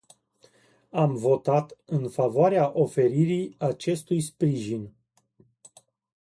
[0.91, 4.93] Am votat în favoarea oferirii acestui sprijin.